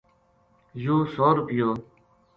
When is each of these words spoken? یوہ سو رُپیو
یوہ 0.83 0.99
سو 1.13 1.27
رُپیو 1.35 1.69